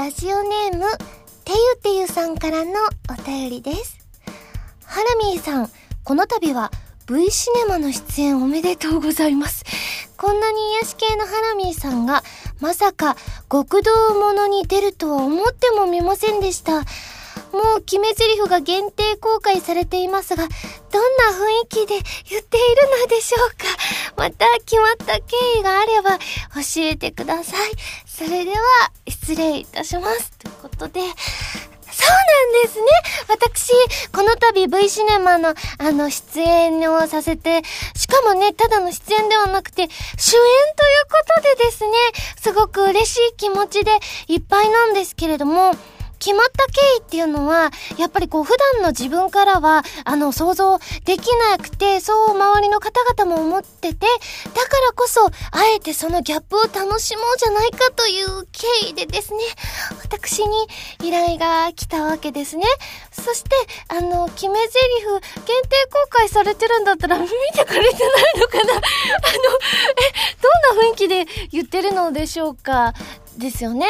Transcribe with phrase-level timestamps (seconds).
[0.00, 0.86] ラジオネーム、
[1.44, 2.72] てゆてゆさんからの
[3.10, 3.98] お便りです。
[4.86, 5.70] ハラミーさん、
[6.04, 6.70] この度は
[7.06, 9.62] V シネマの出演おめでとうございます。
[10.16, 12.22] こんなに癒し系のハラミーさんが、
[12.60, 13.14] まさか
[13.52, 16.76] 極道ものに出るとは思ってもみませんでした。
[17.52, 20.48] もう決め台詞が限定公開されていますが、
[20.92, 21.94] どんな雰囲気で
[22.30, 23.66] 言っているのでしょうか
[24.16, 26.24] また決まった経緯があれば教
[26.78, 27.70] えてください。
[28.20, 28.56] それでは、
[29.08, 30.30] 失礼いたします。
[30.32, 32.86] ということで、そうなんですね。
[33.28, 33.72] 私、
[34.12, 37.62] この度 V シネマの、あの、出演をさせて、
[37.96, 40.42] しかもね、ただの出演ではなくて、主演という
[41.08, 41.92] ことでですね、
[42.38, 43.92] すごく嬉しい気持ちで
[44.28, 45.72] いっぱいなんですけれども、
[46.20, 54.06] 決まった経緯っていうのは、やっぱりこう普段の自分からは、あの、想像できなくて、そう周りの方々も思ってて、
[54.54, 55.30] だからこそ、あ
[55.74, 59.40] えてそのギャップを楽しもうじゃないかという経緯でですね、
[60.02, 60.68] 私に
[61.02, 62.64] 依頼が来たわけですね。
[63.10, 63.50] そして、
[63.88, 64.76] あの、決め台詞、
[65.46, 68.74] 限定公開されてるんだったら見てくれてないのかな？
[68.74, 68.82] あの、え、
[70.70, 72.92] どんな雰囲気で言ってるのでしょうか？
[73.38, 73.86] ですよね。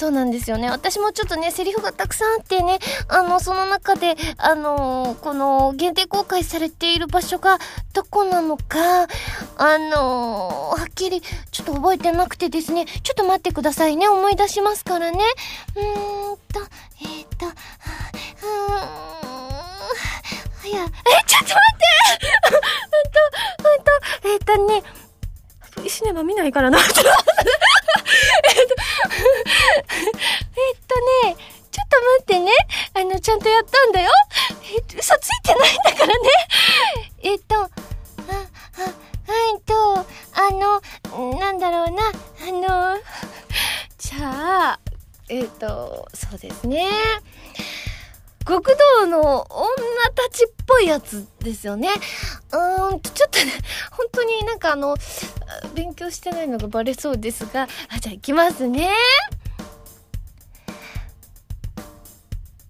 [0.00, 0.70] そうなんですよね。
[0.70, 7.58] 私もちょっとね、セリフがたくさんあってね、あの、その中で、あのー、この限定公開されている場所が
[7.92, 9.02] どこなのか、
[9.58, 14.08] あのー、はっきりちょっと覚えてなくてですね、ちょっと待ってくださいね。
[14.08, 15.18] 思い出しますからね。
[15.76, 16.60] うーんと、
[17.02, 17.52] えー、っと、うー
[20.66, 20.86] ん、いや、え、
[21.26, 21.84] ちょっと待って
[22.40, 23.92] えっと、えっと、
[24.30, 24.82] えっとね、
[25.88, 26.78] シネマ見ないからな。
[26.78, 27.04] えっと、えっ
[30.86, 30.94] と
[31.28, 31.36] ね、
[31.70, 32.52] ちょっと待ってね。
[32.94, 34.10] あの、ちゃんとやったんだよ。
[34.74, 36.14] えっと、嘘ついてないんだからね。
[37.22, 37.68] えっと、あ、あ、
[39.28, 40.80] えっと、あの、
[41.38, 42.02] なんだろうな。
[42.08, 43.00] あの、
[43.98, 44.80] じゃあ、
[45.28, 46.88] えっと、そうですね。
[48.46, 49.46] 極道の女
[50.14, 51.90] たちっぽいやつですよね。
[52.52, 53.52] うーんと、ちょっとね、
[53.92, 54.96] 本当になんかあの、
[55.74, 58.90] 勉強してないのがバレそうですが、あ、じゃあ行きますね。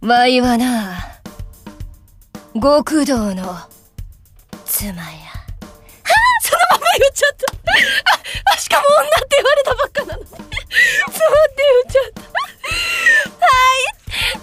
[0.00, 1.20] わいはな、
[2.54, 3.58] 極道の
[4.64, 5.02] 妻や。
[5.02, 5.40] はあ
[6.42, 7.46] そのまま言っちゃった。
[8.52, 10.26] あ、あしかも女って言われたばっかなのに。
[10.26, 10.46] そうって
[11.84, 12.22] 言っちゃった。
[12.22, 13.48] は
[13.96, 13.99] い。
[14.10, 14.42] という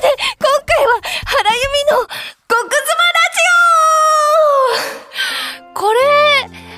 [0.00, 1.98] けで、今回は、原由美の、
[2.46, 3.40] 極妻ラジ
[5.72, 5.98] オこれ、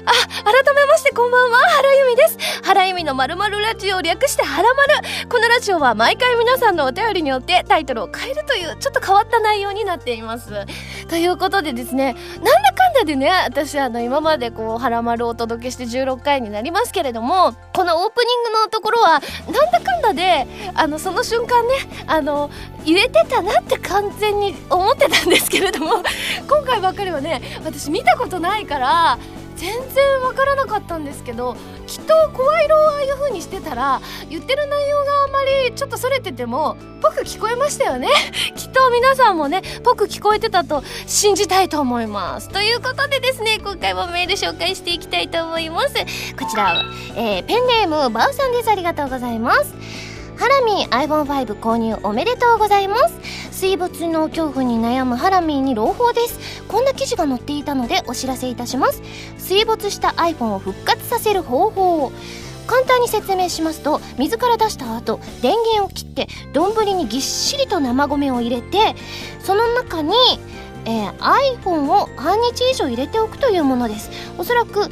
[0.07, 0.13] あ、
[0.45, 2.39] 改めましてこんばんは、原由美です。
[2.63, 4.95] 原由美のまるラジオを略してはらまる。
[5.29, 10.67] このラジオは毎回皆さんのお便りによってタイトルを変えるという、ちょっと変わった内容になっています。
[11.09, 12.69] ということでですね、なんだ
[13.05, 21.75] でね、私あの、今までこう、はらまるお届けして16回になりますけれども、このオープニングのところは、なんだかんだで、あの、その瞬間ね、
[22.06, 22.50] あの、
[22.84, 26.03] 言えてたなって完全に思ってたんですけれども、
[26.49, 29.19] 今回ばっかりはね、私見たことないから、
[29.56, 31.55] 全然わからなかったんですけど
[31.91, 38.09] きっと声色をああいう風にしてたら言ってる内容があまりちょっとそれててもぽく聞こえましたよね。
[38.55, 42.49] きっと皆さんもねぽく聞こえてたと信じたいと思います。
[42.49, 45.95] ということでですね今回もメール紹介していきたいと思います。
[46.39, 46.81] こちら、
[47.17, 48.71] えー、ペンネームバウさんです。
[48.71, 49.75] ありがとうございます。
[50.41, 53.21] ハラミー iPhone5 購入おめでとうございます。
[53.53, 56.62] 水没の恐怖に悩むハラミーに朗報です。
[56.67, 59.03] こんな記事が載っていたのでお知らせいたします。
[59.37, 62.11] 水没した iPhone を復活させる方法
[62.67, 68.95] 簡単に説明しますと水から出した後電源を切って丼にぎっしりと生米を入れて
[69.41, 70.15] その中に、
[70.87, 71.19] えー、
[71.62, 74.11] iPhone を半日以上入れておくというものです。
[74.39, 74.89] おそらく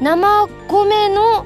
[0.00, 1.44] 生米の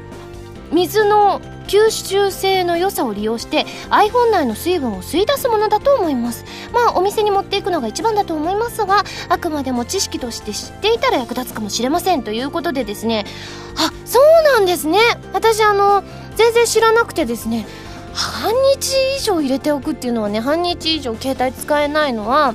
[0.70, 1.40] 水の
[1.72, 6.44] 吸収性の良さを利用して iPhone 内の水分を吸い出すものだと思います。
[6.70, 13.24] まあお店に持っていくのが一番だと思いますがあくまでも知識として知っていたら役立つかもしれませんということでですね。
[13.78, 14.98] あそうなんですね。
[15.32, 16.04] 私あの
[16.36, 17.66] 全然知らなくてですね。
[18.12, 22.54] 半日以上入れておくっていうのはね半日以上携帯使えないのは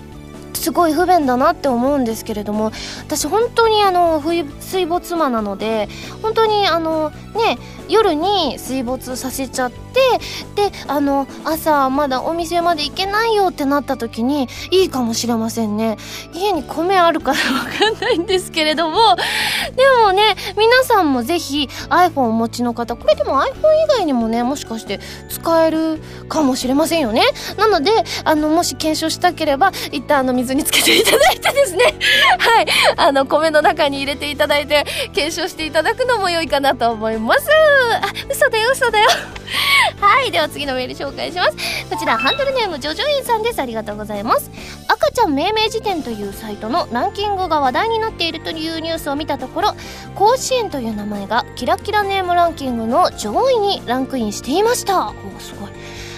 [0.53, 2.71] すごい不便だなって思うんですけれども
[3.01, 4.21] 私本当にあの
[4.59, 5.89] 水没魔なので
[6.21, 7.57] 本当にあのね
[7.89, 9.77] 夜に水没させちゃって
[10.55, 15.97] であの朝まだお店まで行けないよってなった時にいいかもしれませんね。
[16.33, 19.23] 家に米あるからわかんないんですけれどもで
[20.03, 24.99] もね皆さんもぜひ iPhone お持ちの方これでも iPhone 以外にもねもしかして
[25.29, 25.99] 使える
[26.29, 27.23] かもしれませんよね。
[27.57, 27.91] なので
[28.23, 31.95] あのもし検証したければ一旦あの水につけていただいてですね。
[32.39, 32.65] はい。
[32.97, 37.47] あの米の中に入れていただいて検証していただくのも良いかなと思います。
[38.01, 39.07] あ嘘だよ嘘だよ。
[39.99, 41.51] はいでは次のメール紹介します。
[41.89, 43.59] こちらハンドルネームジョジョインさんです。
[43.59, 44.49] ありがとうございます。
[44.87, 49.75] 赤ちゃん命名辞典というサイトのランキングが話題になっているというニュースを見たところ
[50.15, 55.09] 甲子園という名前がキラキラネームランキングの上位にランクインしていました。
[55.09, 55.69] おすごい。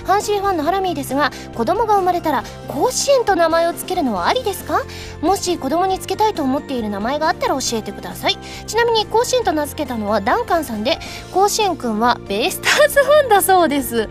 [0.06, 4.82] 阪神ファンのハラミーですが子供が生まれたら甲子園と名前を付けるのはありですか？
[5.22, 8.38] もし子供につけたいと思っている名前があったら教えてください。
[8.68, 11.00] ちなみに甲子園と名付けたのはダンカンさんで
[11.34, 14.10] 甲子園くんはベイスターズファンだそうです。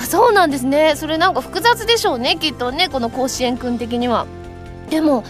[0.00, 0.94] あそうなんですね。
[0.96, 4.26] それなんか複雑でしょうねきっとねこの甲子園くん的には。
[4.90, 5.24] でも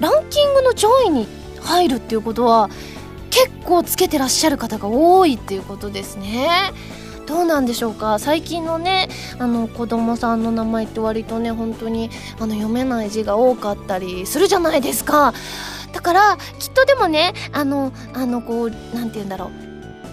[0.00, 1.26] ランキングの上位に
[1.60, 2.68] 入るっていうことは
[3.30, 6.72] 結構つけてらっしゃる方が多いっていうことですね。
[7.26, 8.18] どうなんでしょうか？
[8.18, 9.08] 最近のね
[9.38, 15.32] あの子供さんの名前って割とね本当にあの読めない字が多かったりするじゃないですか。
[15.92, 19.71] だからきっとでもねあのあのこう何て言うんだろう。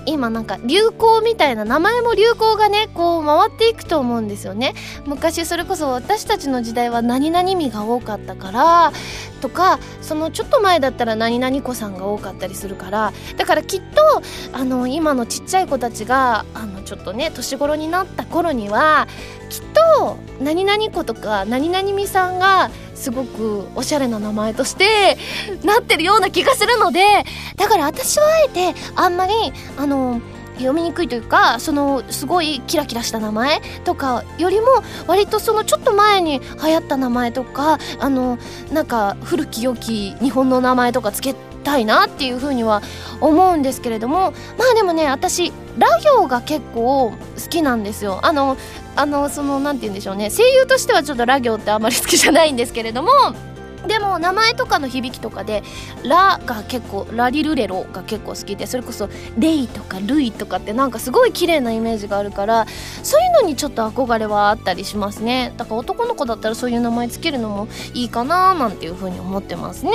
[0.10, 4.74] 今なんか流行みたいな名前も流行がねこう回っていくと思うんですよね。
[5.06, 8.92] 昔それこそ私たちの時代は何々味が多かったから
[9.42, 14.22] とかそのちょっと前だったら何々子さんが多かったりするからだからきっと
[14.54, 19.08] あの今のちっちゃい子たちがあのちょっとね年頃になった頃には
[19.50, 25.18] きっと何々子とか何々みさんがすごくおしゃれな名前として
[25.64, 27.02] なってるような気がするので
[27.56, 29.34] だから私はあえてあんまり
[29.78, 30.22] あの
[30.56, 34.68] 読みにくいというかそのすごいキラキラした名前とかよりも
[35.08, 38.38] 割とそのちょっと前に流行った名前とかあの
[38.72, 42.82] なんか古き良き日本の名前とかつけてたいなっていうふうには
[43.22, 47.16] 思うんですけれどもまあでもね私ラ行が結構好
[47.50, 48.20] きなんですよ。
[48.24, 48.58] あの
[48.96, 50.30] あのその何て言うんでしょうね。
[50.30, 53.12] 声優としてはちょっとラ行ってあんまり好きじゃないんですけれども
[53.90, 55.64] でも名前とかの響きとかで
[56.06, 62.68] 「ラ」が結構「ラリルレロ」が結構好きでそれこそ「レイ」とか「ルイ」とかってなんかすごい綺麗なイメージがあるから
[63.02, 65.54] そういうのにちょっと憧れはあったりしますね。
[65.58, 69.92] だから男の子だったらそういう名前つけるのもいいかななんていうふうに思ってますね。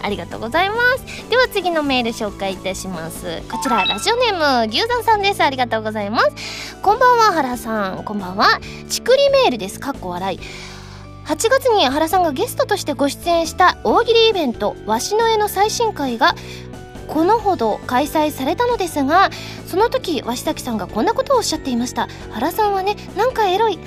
[0.00, 1.28] ありがとうございます。
[1.28, 3.42] では次のメール紹介いたします。
[3.50, 5.40] こちらラジオネーム牛山さんです。
[5.42, 6.76] ありがとうございます。
[6.82, 8.04] こんばんは原さん。
[8.04, 8.60] こんばんは。
[8.88, 9.80] ちくりメールです。
[9.80, 10.40] かっこ笑い。
[11.24, 16.34] 8月に原さんがゲストとしてご出演した大喜利イベント「わしの絵」の最新回が
[17.08, 19.30] このほど開催されたのですが
[19.66, 22.08] その時鷲崎さんがこんなことをおっしゃっていました。
[22.30, 23.78] 原さんはねなんかエロい。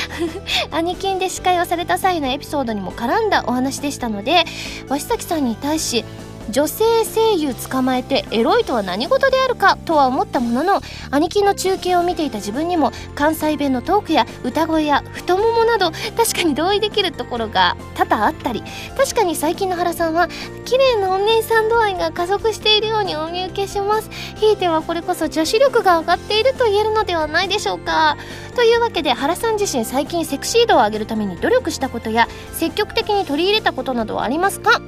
[0.70, 4.44] 兄貴で司会をされた際のエピソードにも絡んだお話でしたので
[4.88, 6.04] 鷲崎さんに対し
[6.50, 10.80] 女性声優捕まえてエロいとは何事であるかとは思ったものの
[11.10, 18.62] 兄貴の中継を見ていた自分にも関西弁のトークや歌声や太ももなど確かに同意できるところが多々あったり
[18.96, 20.28] 確かに最近の原さんは
[20.64, 24.10] 綺麗なお姉さん度合いが加速しているようにお見受けします。
[24.36, 28.16] ひいてはこれこそ女子力が上がっていると言えるのではないでしょうか。
[28.54, 34.80] というわけで原さん自身最近セクシー度を上げるために努力したことや積極的に取り入れたことなどはありますか？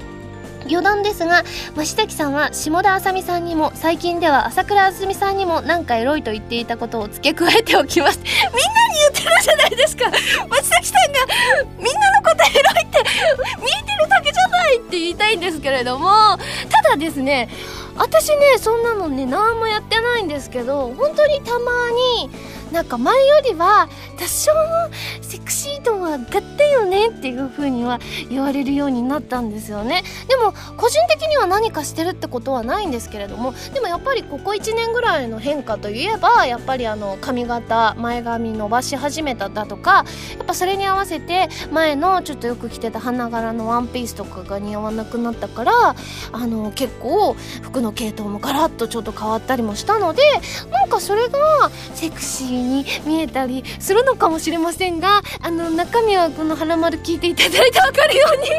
[0.67, 1.43] 余談ですが
[1.75, 8.19] 増崎さんは下田あさみさんにも最近では朝倉あずみさんにもなんかエロいと言っていたことを付け加えておきます。
[8.23, 10.09] みんなに言ってるじゃないですか。
[10.09, 10.17] 増
[10.63, 11.19] 崎さんが
[11.77, 13.03] みんなのことエロいって
[13.61, 16.37] 見えてるだけじゃないって言いたいんですけれども。
[16.69, 17.49] ただですね
[17.97, 21.71] 私ねそんなのね何もやってないんですけど本当にたま
[22.19, 22.29] に
[22.71, 24.51] なんか前よりは多少
[25.21, 27.99] セクシー度は上がったよねっていう風には
[28.29, 30.03] 言われるようになったんですよね。
[30.27, 40.05] でも個人的には何かしてるってことはないんですけれどもでもやっぱりここ1年ぐらいの変化といえばやっぱりあの髪型前髪伸ばし始めただとか
[40.37, 45.95] やっぱそれに合わせて前のちょっとよく着てた花柄のワンピースとかが似合わなくなったから
[46.31, 50.21] あの結構服の系統もガラッとちょっと変わったりもしたので
[50.71, 58.51] なんかそれがセクシーに見えたりするのかもしれませんがあの中身はこの「花丸」聞いていただいて分かるように。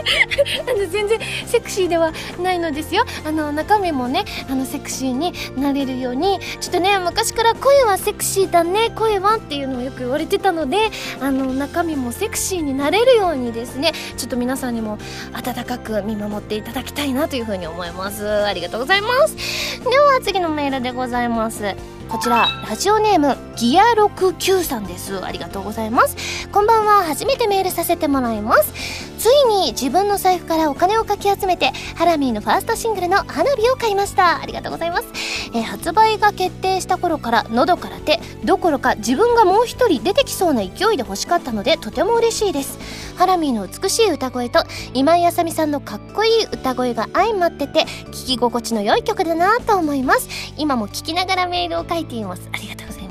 [0.62, 3.04] あの全然セクシーではないのですよ。
[3.24, 6.40] あの中身もねあのセクシーになれるように。
[6.60, 10.90] ちょっとね昔から声はセクシーだね声はっていうのをよく言われてたので
[11.20, 14.98] あの中身もセクシーになれるようにですねちょっと皆さんにも
[15.32, 18.28] 温かく見守っていただきたいなというふうに思います。
[18.28, 19.36] ありがとうございます。
[19.80, 21.62] では次のメールでございます。
[22.08, 25.24] こちらラジオネームギア69さんです。
[25.24, 26.48] ありがとうございます。
[26.48, 27.04] こんばんは。
[27.04, 29.11] 初めてメールさせてもらいます。
[29.22, 34.42] ついに自分の財布からお金をかき集めてハラミーのファーストシングルの花火を買いました。
[34.42, 35.06] ありがとうございます、
[35.54, 42.80] えー、発売が決定した頃から喉から手どころか自分がもう一人出てきそうな勢いで欲しかったのでとても嬉しいです。
[43.16, 50.28] ハラミーの美しい歌声と今井あさみさんのかっこいい歌声が相まってて聴き心地の良い曲だなと思います。
[50.56, 52.48] 今も聴きながらメールを書いています。
[52.52, 53.01] ありがとうございます。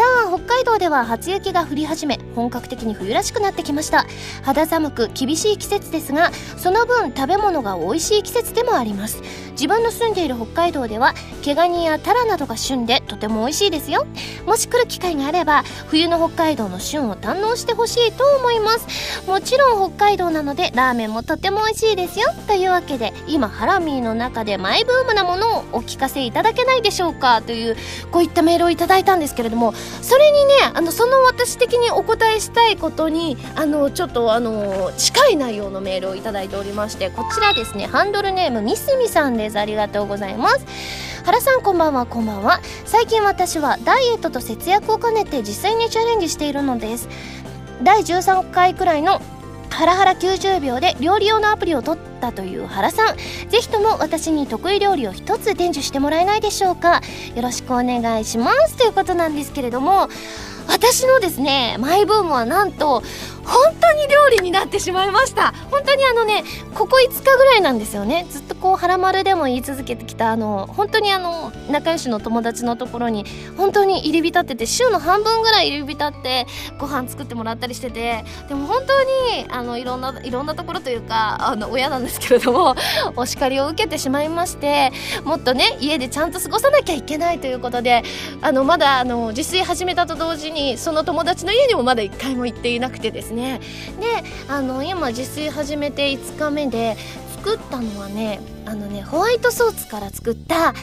[0.00, 4.06] さあ北海道では初雪が降り始め本格的に冬らしくなってきました。
[4.42, 9.22] 肌寒く厳しい季節ですがその分食べ物が美味しい季節でもあります。
[9.60, 11.12] 自分の住んでいる北海道では
[11.42, 14.06] 毛ガニやタラなどが旬でとても美味しいですよ。
[14.46, 19.28] もし来る機会があれば冬の北海道の旬を堪能してほしいと思います。
[19.28, 22.28] もちろん北海道なのでラーメンもとても美味しいですよ。
[22.46, 27.42] というわけで今ハラミーの中でマイブームなものをお聞かせいただけないでしょうか？
[27.42, 27.76] という
[28.10, 37.86] こういったメールをいただいたんですけれどもそれにねあのその私的にお答えしたいことにあのちょっとあの近い内容のメールをいただいておりましてこちらですね。
[37.86, 39.49] ハンドルネームみすみさんです。
[39.58, 40.66] ありがとうございます。
[41.24, 42.06] 原さんこんばんは。
[42.06, 42.60] こんばんは。
[42.84, 47.08] 最近私はダイエットと節約を兼ねて実際にチャレンジしているのです。
[47.82, 49.20] 第13回くらいの
[49.70, 53.16] ハラハラ90秒で料理用のアプリを取ってたという原さん。
[53.16, 57.00] ぜひとも私に得意料理を一つ伝授してもらえないでしょうか。
[57.34, 58.76] よろしくお願いします。
[58.76, 60.08] ということなんですけれども
[60.68, 63.02] 私のですねマイブームはなんと
[63.44, 65.52] 本当に料理になってしまいました。
[65.70, 68.26] 本当にあのねここ5日ぐらいなんですよね。
[68.30, 73.24] ずっとこう「はらまる」でも言い続けてきたあの本当にあの仲良しの友達のところに
[73.56, 76.46] 本当に入り浸ってて週の半分ぐらい入り浸って
[76.78, 82.74] ご飯作ってもらったりしててでも本当にあのいろんないろんなところというかあの親なんでですけれども
[83.16, 84.92] お叱りを受けてしまいまして
[85.24, 88.02] もっとね家でちゃんと過ごさなきゃいけないということで
[88.42, 93.60] あのまだあの自炊始めたと同時にその友達の家にもまだ1回も行っていなくてですね。
[94.00, 96.96] であの今自炊始めて5日目で
[97.36, 100.74] 作ったのはねあのねホワイトソースから作ったあの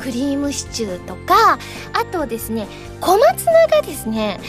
[0.00, 1.58] クリームシチューとか
[1.92, 2.66] あとですね
[3.00, 4.40] 小松菜がですね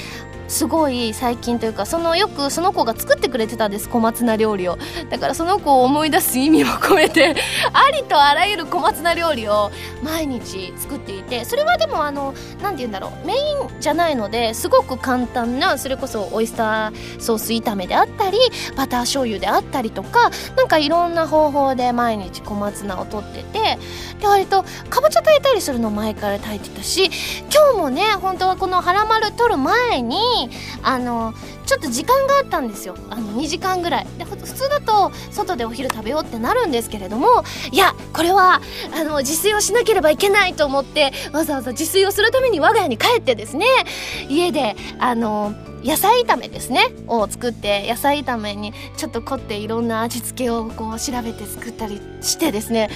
[0.48, 4.78] すごい最近というかそのよくその子が作ってくれてたんです小松菜料理を。
[5.10, 7.36] だからその子を思い出す意味も込めて
[7.74, 9.72] ありとあらゆる小松菜料理を
[10.04, 18.38] 毎日作っていてそれはでもあの何て言うんだろうメインじゃないのですごく簡単なそれこそオイスターソース炒めであったり
[18.76, 23.80] バター醤油であったりとかなんかいろんな方法で毎日小松菜を取ってて
[24.20, 27.10] で割とかぼちゃ炊いたりするの前から炊いてたし
[27.52, 30.18] 今日もね本当はこの「はらまる」取る前に
[30.84, 31.34] あの
[31.66, 32.96] ちょっと時間があったんですよ。
[33.10, 34.08] あの2時間ぐらい。
[34.18, 38.62] で普通だと外でお昼食べようってなるんですけれどもいやこれは
[38.94, 43.66] あの自炊をしなければいけないと思ってわざわざ自炊をするために我が家に帰ってですね
[44.30, 52.90] 家であの野菜炒めですねを作って野菜炒めにちょっと凝っていろんな味付けをこう調べて作ったりしてですね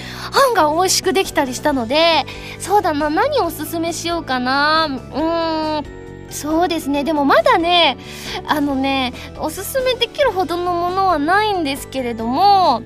[0.48, 2.24] 案が美味しくできたりしたので
[2.58, 4.86] そうだな何をおすすめしようかな。
[4.86, 5.99] うーん。
[6.30, 7.04] そうですね。
[7.04, 7.98] でもまだね
[8.46, 12.82] あのねおすすめできるほどのものはないんですけれども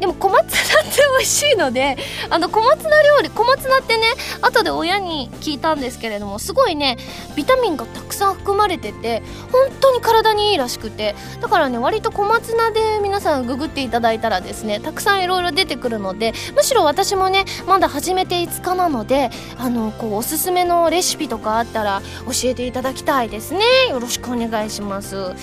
[0.00, 1.96] でも小松菜って美味しいので
[2.30, 4.04] あの小松菜料理小松菜ってね
[4.42, 6.96] 後で親に聞いたんですけれどもすごいね
[7.36, 9.22] ビタミンがたくさん含まれてて
[9.52, 23.60] 本当に体にいいらしくてだからね割と小松菜で皆さんググっていただいたらですねたくさんいろいろ出てくるのでむしろ私もねまだ始めて5日なのであのこうおすすめのレシピとかあったら教えていただきたいですね。
[23.90, 25.34] よろしくお願いします。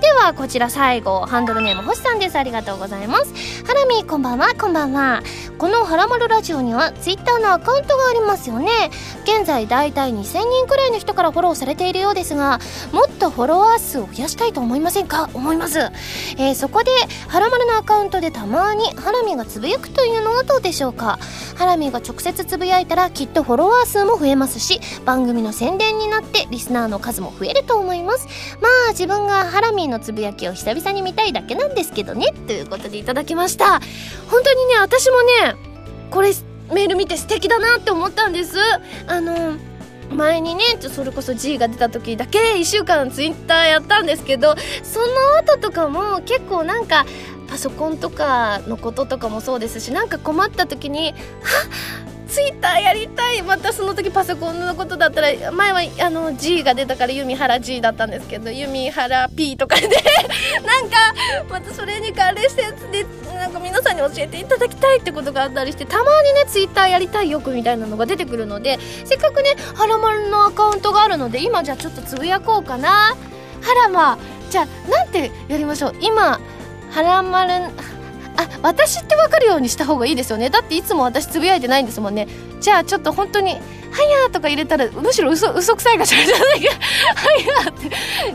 [0.00, 2.36] ではこちら最後ハンドルネーム星さんです。
[2.36, 3.64] ありがとうございます。
[3.66, 4.54] ハラミこんばんは。
[4.54, 5.22] こんばんは。
[5.58, 8.90] このハラマルラジオにはツイッターのアカウントがありますよね。
[9.24, 12.60] 現在だいたい2000人くらいの人からフォローされているようですが
[12.92, 15.28] もっとフォロワー数を増やしたいと思いませんか？
[15.34, 16.90] 思います、えー、そこで
[17.28, 21.18] ハラマルのアカウントでたまにハラミがつぶやくというのはどうでしょうか？
[21.56, 28.26] ハラミが直接つぶやいたらきっとフォロワー数も増えますし番組の宣伝になってリスナーの数も増えると思います。
[28.62, 33.80] まあ自分がハラミのつぶやきを久々に見たいだけなんですけどねということでいただきました。
[34.30, 35.56] 本当にね私もね
[36.10, 36.30] これ
[36.72, 38.56] メール見て素敵だなって思ったんです。
[39.06, 39.56] あの
[40.10, 45.06] 前にねそれこそ G が出た時だけ1週間ツイッターやったんですけどその
[45.38, 47.06] 後とかも結構なんか
[47.48, 51.58] パソコンとかのこととかもそうですしなんか困った時に「は
[52.19, 59.88] っツイッターやりたいまたその時パソコンのことだったら前はあの G が出たから弓原 G だったんですけど弓原 P とかで
[60.64, 60.96] なんか
[61.48, 73.16] またそれに関連したやつでなんか皆さんに教えていただきたいってことがあったりしてたまにねツイッターやりたい欲みたいなのが出てくるのでせっかくねはらまるのアカウントがあるので今じゃあちょっとつぶやこうかな。
[73.62, 74.18] はらま
[74.50, 75.94] じゃあなんてやりましょう。
[76.00, 76.40] 今
[76.90, 77.52] はらまる
[78.36, 80.50] あ私って分かるようにした方がいいですよね。
[80.50, 82.28] だっていつも私つぶやいてないんですもんね。
[82.60, 83.50] じゃあちょっと本当に
[83.92, 86.74] 「はや」とか入れたらむしろ嘘嘘くさいがしらじゃないか
[87.16, 87.90] 「はや」って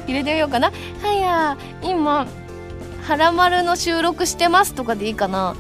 [0.07, 0.71] 入れてみようかな
[1.01, 2.27] 「はや」今
[3.07, 5.55] 「はらまるの収録してます」とかでいいかな。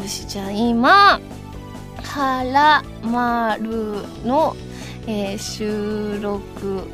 [0.00, 1.20] よしじゃあ今
[2.02, 4.56] 「はらまるの、
[5.06, 6.88] えー、収録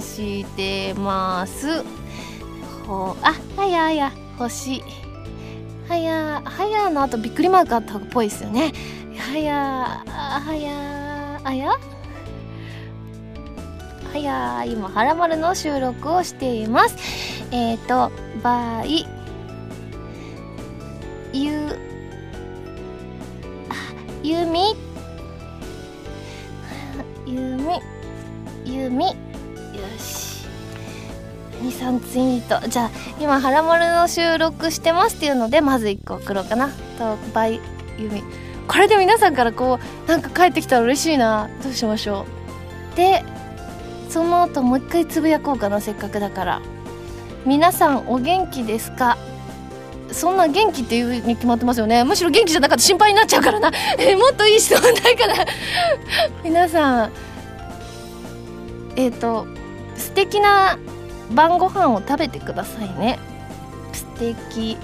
[0.00, 1.84] してます」
[2.86, 4.82] ほあはやはや星。
[5.88, 8.72] はやはやのあとびっくりマークあったっぽいですよね。
[9.16, 11.78] はやはやあや
[14.12, 16.96] はや今はらまるの収録をしています。
[17.52, 19.06] えっ、ー、と by
[21.32, 21.68] ゆ
[24.22, 24.74] ゆみ。
[27.26, 27.80] ゆみ
[28.64, 29.06] ゆみ。
[29.06, 29.12] よ
[29.98, 30.25] し。
[31.62, 32.68] 23ツイート。
[32.68, 36.68] じゃあ今「はらまるの収録してます」っていうのでまず1個送ろうかな。
[36.98, 37.60] と by
[37.98, 38.22] ゆみ
[38.68, 41.48] これで皆さんからこうなんか帰ってきたら嬉しいな。
[41.62, 42.26] どうしましょ
[42.92, 42.96] う。
[42.96, 43.24] で
[44.08, 46.60] その後もう一回つぶやこうかなせっかくだから。
[47.44, 49.16] 皆さんお元気ですか？
[50.12, 52.04] そんな元気っていうに決まってますよね。
[52.04, 53.70] むしろ元気じゃなかったら心配になっちゃうからな。
[53.98, 55.34] えもっといい質問ないかな。
[56.44, 57.12] 皆さん
[58.96, 59.46] えっ、ー、と
[59.96, 60.78] 素敵な
[61.32, 63.18] 晩ご飯を食べてくださいね。
[63.92, 64.76] 素敵。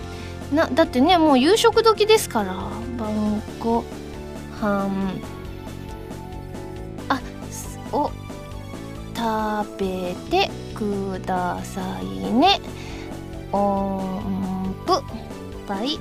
[0.53, 2.55] なだってねもう夕食時ですから。
[2.99, 3.85] 晩ご
[4.61, 4.91] 飯。
[7.09, 7.21] あ
[7.93, 8.11] を
[9.15, 12.61] 食べてくださいね。
[13.53, 15.03] 音符
[15.69, 15.99] バイ。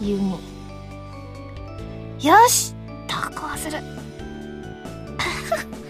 [0.00, 0.32] ユニ
[2.22, 2.74] よし。
[3.08, 3.78] 投稿する。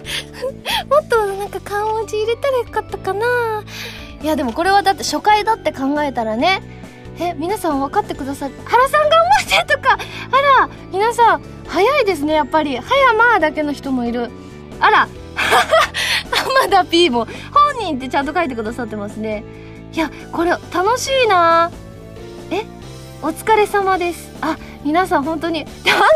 [0.91, 3.65] もっとなんか漢文字入れたらよかったかな。
[4.23, 6.63] いやでもこれはだって初回だって考えたらね。
[7.19, 9.95] え皆さん分かってください原さん頑張ってとか。
[9.95, 14.31] あら皆さん早いですねやっぱり「はやま」だけの人もいる。
[14.81, 15.09] あら
[16.31, 17.27] 浜田 P も。
[17.53, 19.45] 本人ってちゃんと書いてくださってますね。
[19.93, 21.71] いやこれ楽しいな。
[22.51, 22.65] え
[23.23, 24.31] お疲れ様です。
[24.41, 25.67] あ皆さん本当に案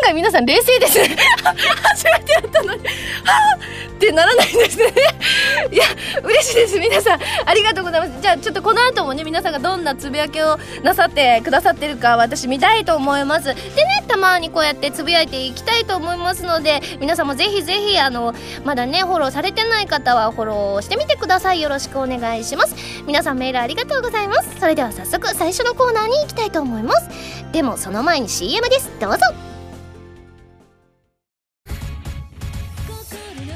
[0.04, 1.16] 外皆さん冷静ですね。
[1.82, 2.78] 初めてやったのに。
[2.78, 2.84] は
[3.26, 4.84] あってならないんですね。
[5.70, 5.84] いや
[6.22, 6.78] 嬉しいです。
[6.78, 8.12] 皆さんありがとうございます。
[8.22, 13.46] じゃあちょっとこの後もね皆さんがどんなつぶやきをなさってくださってるか私見たいと思います。
[13.46, 21.60] でねたまにこうやってつぶやいていきたいと思いますので皆さんもぜひぜひあのまだねフォローされてない方はフォローしてみてください。
[21.60, 22.74] よろしくお願いします。
[23.06, 24.48] 皆さんメールありがとうございます。
[24.58, 27.08] それでは早速最初のコーナーに行きたいと思います。
[27.52, 28.90] でもその前に CM です。
[29.00, 29.18] どうぞ。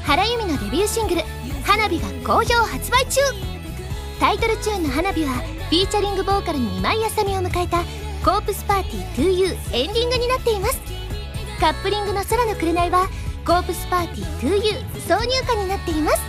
[0.05, 1.21] 原由美のデビューシングル
[1.65, 3.21] 「花火」が好評発売中。
[4.19, 7.83] タイトルチューンの「花火」はフィーチャリングボーカルに今井あさみを迎えた
[8.23, 10.79] 「コープスパーティー 2U」エンディングになっています。
[11.59, 13.07] カップリングの「空の紅」は
[13.45, 16.21] 「コープスパーティー 2U」挿入歌になっています。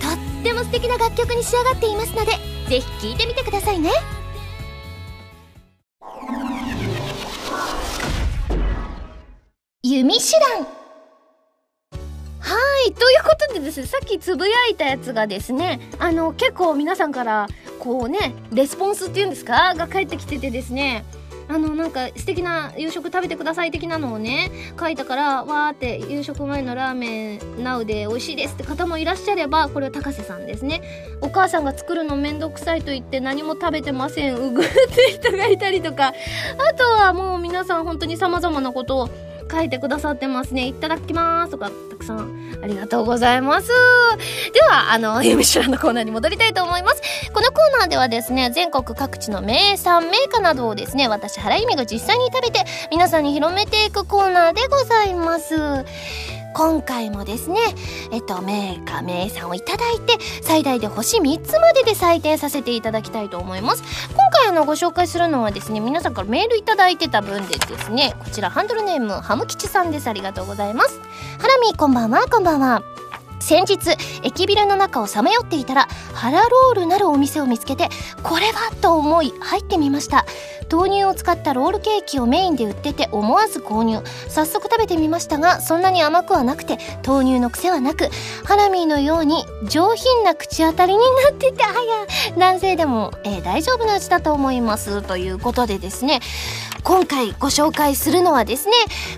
[0.00, 2.32] とっても素敵な楽曲に仕上がっていますので
[2.68, 3.90] ぜひ聴いてみてくださいね。
[9.84, 10.66] 弓手段。
[12.40, 12.56] は
[12.88, 17.46] いということでですねさっきつぶやいたやつがですねあの結構皆さんから
[17.78, 19.74] こうねレスポンスっていうんですか？
[19.76, 21.04] が返ってきててですね
[21.48, 30.82] あのなんか素敵な夕食食べてください的なのをね書いたからわーって夕食前のラーメンナウで美味しいですって方もいらっしゃればこれは高瀬さんですね。
[31.20, 34.34] お母さんが作るのめんどくさいと言って何も食べてません。
[34.36, 36.14] うぐって人がいたりとか。
[36.68, 39.10] あとはもう皆さん本当に様々なことを
[39.50, 40.66] 書いてくださってますね。
[40.66, 43.68] いただきますとか、たくさんありがとうございます。
[44.52, 47.02] では、あの、 ゆみしらのコーナーに戻りたいと思います。
[47.32, 55.54] このコーナーではですね、全国各地の名産、名家などをですね、私、原由美が実際に食べて、皆さんに広めていくコーナーでございます。
[56.54, 57.58] 今回もですね、
[58.10, 63.82] えっと、名家名産をいただいて、最大で星3つまでで採点させていただきたいと思います。
[64.10, 70.08] 今回あのご紹介するのはですね、皆さんからメールいただいてた分でですね、こちらハンドルネーム、ハム吉さんです。
[70.08, 71.00] ありがとうございます。
[71.38, 73.07] ハラミこんばんは、こんばんは。
[73.40, 77.88] 先日駅ビルの中をさまよっていたらハラロールなるお店を見つけて
[78.22, 80.26] これはと思い入ってみました。
[80.70, 84.02] 豆乳を使ったロールケーキをメインで売ってて思わず購入。
[84.28, 88.10] 早速食べてみましたがそんなに甘くはなくて豆乳の癖はなく
[88.44, 91.74] ハラミーのように上品な口当たりになっててあや
[92.36, 95.00] 男性でも、えー、大丈夫な味だと思います。
[95.02, 96.20] ということでですね
[96.82, 98.72] 今回ご紹介するのはですね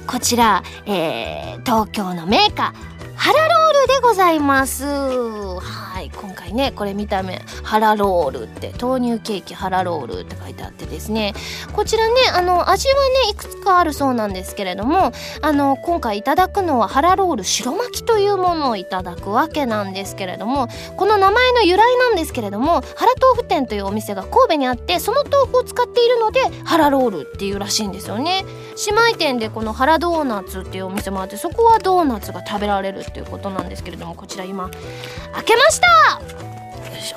[0.07, 3.60] こちら、えー、東京のメーカーハラロール。
[3.87, 4.85] でございます。
[4.85, 5.90] はい。
[6.03, 11.35] い今回ねこれ見た目ハラロールって豆乳ケーキハラロールって書いてあってですね。
[11.73, 28.45] こちらねあの味はねいくつかあるそうなんですけれどもあの今回いただくのはハラロール白巻きというものをいただくわけなんですけれどもこの名前の由来なんですけれども原豆腐店というお店が神戸にあってその豆腐を使っているのでハラロールっていうらしいんですよね。
[28.87, 34.71] 姉妹店でこのハラドーナツっていうお店もあってそこはドーナツが食べられるっていうことなんですけれどもこちら今
[35.33, 35.90] 開けました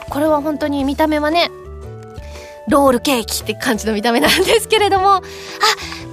[0.09, 1.49] これは本当に見た目はね
[2.67, 5.15] ロールケーキって感じの見た目なんですけれども。
[5.15, 5.21] あ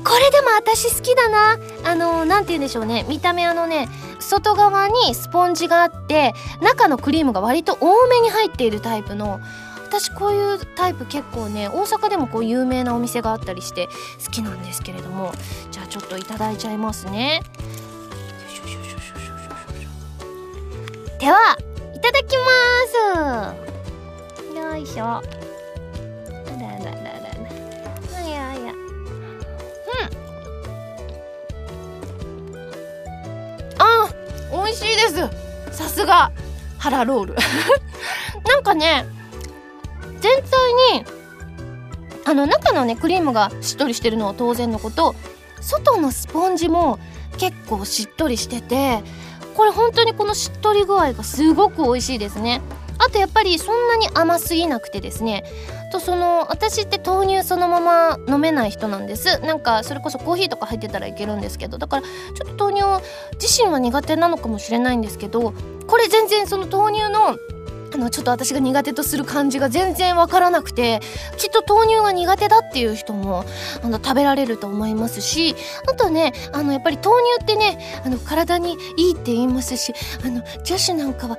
[0.02, 1.58] これでも私好きだな。
[1.84, 3.04] あの何て言うんでしょうね。
[3.08, 9.40] 見た目あのね外側にスポンジがあって中のクリームが割と多めに入っているタイプの。
[9.86, 13.88] 私こういうタイプ結構ね大阪でもこう有名なお店があったりして
[14.24, 15.32] 好きなんですけれども。
[15.70, 17.42] じゃあちょっといただいちゃいますね。
[21.18, 21.58] では
[22.00, 22.42] いただきま
[24.54, 24.56] す。
[24.56, 25.04] よいしょ。
[25.04, 25.22] あ
[26.58, 27.36] ららららら。
[28.16, 28.78] あやあやうん。
[33.78, 34.08] あ
[34.50, 35.76] 美味しいです。
[35.76, 36.32] さすが
[36.78, 37.34] ハラロール。
[38.48, 39.04] なんかね
[40.20, 41.04] 全体に
[42.24, 45.14] あの中のねクリームがしっとりしてるのは当然のこと
[45.60, 46.98] 外のスポンジも
[47.36, 49.02] 結構しっとりしてて
[49.54, 52.60] これ本当にこのしっとり具合がすごく美味しいですね。
[52.98, 55.44] あとやっぱりそんなに甘すぎなくてですね。
[55.90, 59.38] とその私って豆乳そのまま飲めない人なんです。
[59.40, 61.78] なんかそれこそコーヒーとか入ってたらいけるんですけど。
[61.78, 62.86] だからちょっと豆乳
[63.40, 65.54] 自身は苦手なのかもしれないんですけど
[65.86, 67.36] これ全然その豆乳の
[67.92, 71.00] あのちょっと私が苦手とする感じが全然わからなくて
[71.36, 73.44] きっと豆乳が苦手だっていう人も
[73.82, 75.54] あの食べられると思いますし
[75.88, 79.92] あとねあのやっぱり豆乳ってねあの体にいいって言いますし
[80.24, 81.36] あの女子なんかは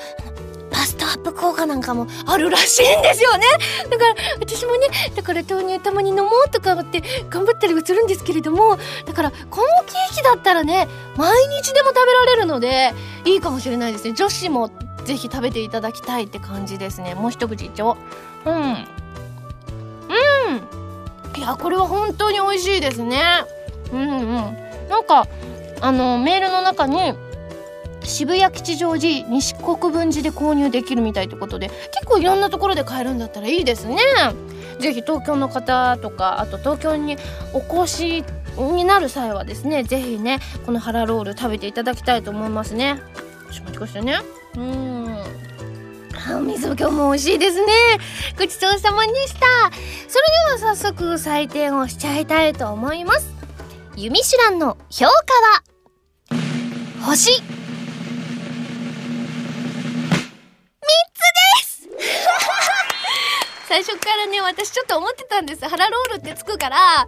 [0.71, 3.43] バストアップ効果なんかもあるらしいんですよね。
[3.89, 10.87] だから私もねだから豆乳たまに飲もうとか思って頑張ったりはするんですけれどもだからこのケーキだったらね
[11.17, 12.93] 毎日でも食べられるので
[13.25, 14.13] いいかもしれないですね。
[14.13, 14.71] 女子も
[15.11, 17.15] ぜひ食べていただきたいって感じですね。
[17.15, 17.97] もう一口いっちゃおう。
[18.45, 18.55] うん。
[18.55, 18.77] うん。
[21.37, 23.21] いやこれは本当に美味しいですね。
[23.91, 24.33] うんうん。
[24.87, 25.27] なんか
[25.81, 27.13] あのメールの中に
[28.05, 33.97] 渋谷吉祥寺西国分寺で購入できるみたいってことで結構いろんなところで買えるんだったらいいですね。
[34.79, 37.17] ぜひ東京の方とかあと東京に
[37.53, 38.23] お越し
[38.57, 43.01] になる際はですねぜひねこのハラロール食べていただきたいと思いますね。
[43.51, 44.40] ちょっと待ってくださいね。
[44.55, 45.07] うん。
[46.27, 47.73] あお水も今日も美味しいですね。
[48.37, 49.39] ごちそうさまでした。
[50.07, 53.33] それでは早速採点をしちゃいたいと思います。
[53.95, 57.05] ユミシュランの評価は？
[57.05, 57.31] 星。
[57.31, 57.43] つ
[61.59, 61.89] です。
[63.67, 65.67] 最初からね私ちょっと思ってたんです。
[65.67, 67.07] 腹ロールってつくから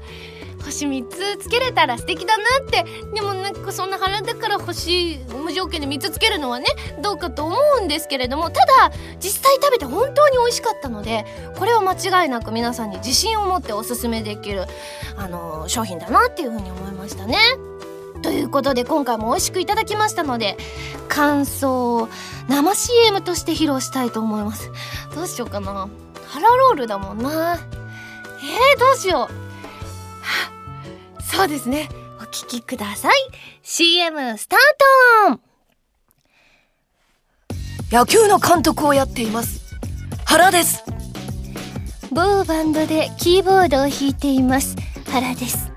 [0.63, 2.86] 星3つつけれたら素敵だなって。
[3.13, 6.65] でもなんかそんな腹だから星無条件で3つつけるのはね
[7.02, 8.49] どうかと思うんですけれども。
[8.49, 11.26] ただ実際食べて本当に美味しかったので
[11.58, 14.65] これは間違いなく皆さんに自信を持っておすすめできる、
[15.17, 17.38] あの、商品だなっていうふうに思いましたね。
[18.21, 20.56] ということで今回も美味しくいただきましたので
[21.10, 22.10] 感想を
[22.47, 24.71] 生 CM として披露したいと思います。
[25.13, 25.89] どうしようかな。
[26.28, 27.56] 腹ロールだもんな。
[27.56, 29.43] えー、どうしよう。
[31.32, 31.90] そうですね。
[32.20, 33.14] お聞きください。
[33.64, 34.60] CM スター
[35.32, 35.40] ト
[37.92, 39.76] 野球の監督をやっています。
[40.26, 40.84] 原です。
[42.12, 44.76] 某バンドでキーボードを弾いています。
[45.12, 45.72] 原です。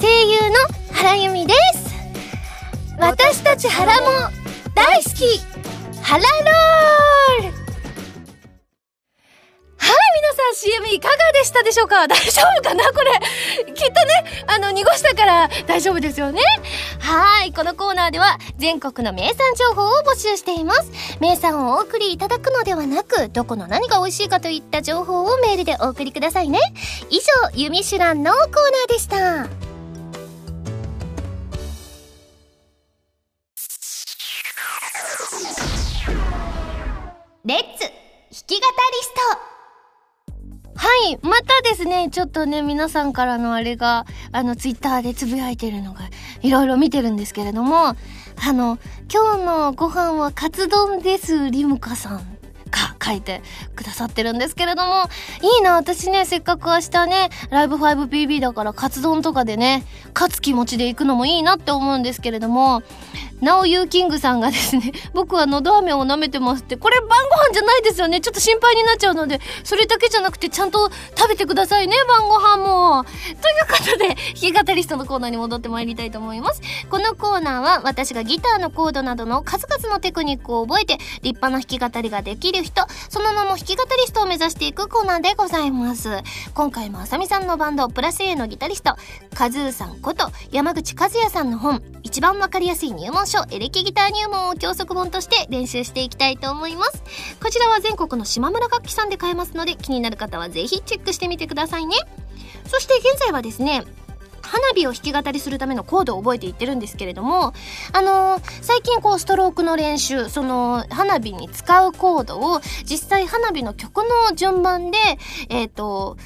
[0.00, 0.56] 声優の
[0.94, 1.92] 原由美です。
[2.98, 4.08] 私たち原も
[4.74, 5.40] 大好き。
[6.02, 7.51] 原ロール
[9.82, 12.06] はい皆さん CM いかがでしたでしょうか？
[12.06, 13.10] 大丈夫かなこれ。
[13.74, 16.40] きっとね、あの、濁したから大丈夫ですよね。
[17.00, 17.52] はい。
[17.52, 20.90] このコーナーでは全国の名産情報を募集しています。
[21.20, 26.60] 名産をお送りいただくのではなく、どこの何が美味しいかといった情報をメールでお送りくださいね。
[27.10, 29.48] 以上、ユミシュランのコーナーでした。
[37.44, 37.90] レッツ弾
[38.46, 39.51] き語りスト
[40.82, 41.16] はい。
[41.22, 46.00] またですね、ちょっとね、皆さんからのあれが、あの、ツイッターでつぶやいてるのが、
[46.40, 47.94] いろいろ見てるんですけれども、あ
[48.52, 52.32] の、今日のご飯はカツ丼です、リムカさん。
[52.72, 53.42] が書いて
[53.76, 55.04] くださってるんですけれども、
[55.42, 62.82] いいな、私ね、せっかく明日ね、ライブ 5PB だからカツ丼とかでね、勝つ気持ちで行くのもいいなって思うんですけれども、
[63.42, 67.14] なおゆうキングさんがですね、 僕はのど飴を舐めてますって、これ晩ご
[67.50, 68.20] 飯じゃないですよね。
[68.20, 73.02] ちょっと心配になっちゃうので、それだけじゃなくてちゃんと食べてくださいね、晩ご飯も。
[73.02, 73.34] という
[73.68, 76.60] ことで、弾き語りストのコーナーに戻ってまいりたいと思います。
[76.88, 86.10] このコーナーは私がギターのコードなどの数々のテクニックを覚えて、立派な弾き語りができる人、その名も弾き語りストを目指していくコーナーでございます。
[86.54, 88.94] 今回もあさみさんのバンド、プラス A のギタリスト、
[89.34, 97.02] カズーさんこと山口和也さんの本、一番わかりやすい入門書、エレキギター入門を教則本として練習していきたいと思います。
[97.42, 101.96] こちらは全国の島村楽器さんで買えますので、気になる方はぜひチェックしてみてくださいね。
[102.66, 103.84] そして現在はですね、
[104.42, 107.54] 花火を弾き語りするためのコードを覚えていってるんですけれども、
[107.92, 114.98] あのー、最近こうストロークの練習、その花火に使うコードを実際花火の曲の順番で、
[115.48, 116.18] えっ、ー、と、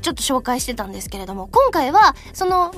[0.00, 2.76] ちょっと紹介してたんですけれども、今回は、その、前は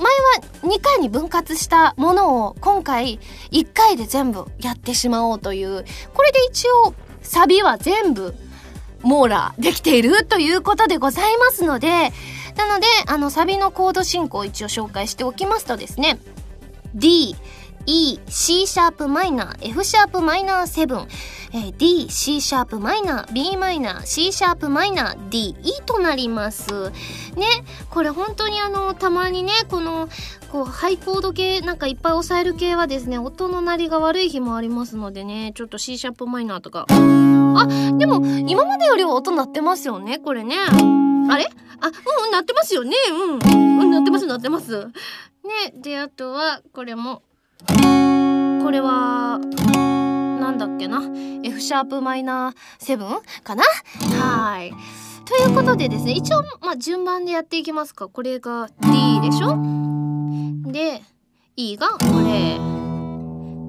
[0.63, 3.19] 2回に分割したものを、今回
[3.51, 8.35] 1回で全部やってしまおうという、これで一応、サビは全部、
[9.03, 12.13] 網羅できているということでございますので、
[12.57, 16.19] なので、あの、サビのコード進行を一応紹介しておきますとですね、
[16.95, 17.37] D、
[17.93, 21.09] E、C シャープマイナー、F シャープマイナー7、
[21.53, 26.91] えー、D、C シャープマイナー、B マイナー、C シャープマイナー、D、E となります。
[27.35, 27.47] ね、
[27.91, 30.09] これ本当にあの、たまにね、この、
[30.53, 36.87] こう、ハイコード系、なんかいっぱい押さえる系はですね、音の鳴りが悪い日もありますのでね、ちょっと C シャープマイナーとか。
[36.89, 37.67] あ、
[37.99, 40.55] でも、今までよりは音鳴ってますよね、これね。
[41.29, 41.49] あれ？
[41.81, 42.93] あ、うん、鳴ってますよね。
[43.11, 44.87] うん、鳴ってます、鳴ってます。
[44.87, 47.23] ね、で、あとは、これも、
[47.67, 49.39] これは、
[50.41, 51.03] なんだっけな
[51.43, 53.65] ？F シャープマイナー7かな？
[54.19, 54.73] はい。
[55.27, 58.09] ということでですね、一応、まあ、順番でやっていきますか。
[58.09, 59.57] これが D でしょ？
[60.73, 61.03] で、
[61.57, 62.59] E がこれ。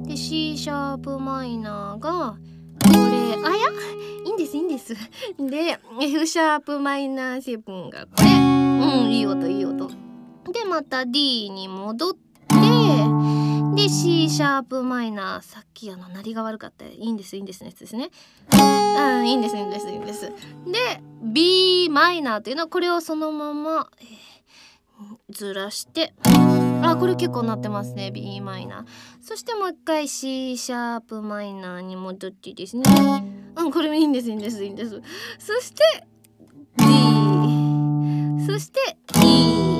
[0.07, 2.37] で、C シャープマイナーが、
[2.83, 3.69] これ、あ、や？
[4.25, 4.95] いいんです、いいんです。
[5.37, 8.31] で、F シャープマイナー7がこれ。
[8.31, 8.33] う
[9.07, 9.89] ん、いい音、いい音。
[10.51, 12.30] で、また D に戻って、
[13.75, 15.41] で C シャープマイナー。
[15.41, 16.85] さっきあの鳴りが悪かった。
[16.85, 18.09] いいんですいいんですのやつですね。
[18.53, 18.57] う
[19.21, 20.29] んいいんですいいんですいいんです。
[20.29, 20.33] で
[21.23, 26.13] B マイナーというのはこれをそのまま、えー、ずらして。
[26.83, 28.85] あこれ結構なってますね B マイナー。
[29.21, 32.83] そしてもう一回 C シャープマイナーに戻ってですね。
[33.55, 35.01] うんこれもいいんですいいんですいいんです。
[35.39, 36.07] そして
[36.77, 36.85] D
[38.45, 39.70] そして E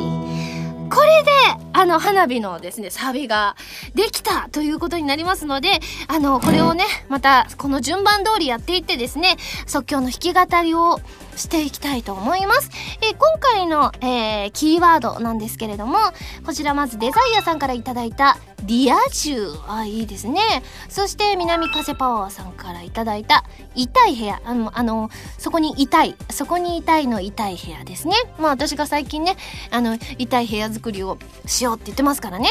[0.92, 1.32] これで、
[1.72, 3.56] あの、花火のですね、サビが
[3.96, 11.00] できたということになりますので、あの、これをね、また、この順番通りやっていってですね、即興の弾き語りを
[11.36, 12.70] していきたいと思います。
[13.02, 15.98] えー、今回の、えー、キーワードなんですけれども、
[16.46, 19.54] こちらまずデザイアさんからいただいたリア充。
[19.68, 20.42] あ、いいですね。
[20.90, 23.44] そして南風パワーさんからいただいた
[23.76, 24.42] 痛い部屋。
[24.46, 26.16] あの、あの、そこに痛い。
[26.30, 28.16] そこに痛いの痛い部屋ですね。
[28.40, 29.38] まあ私が最近ね、
[29.72, 32.50] あの、痛い部屋作りをしようって言ってますからね。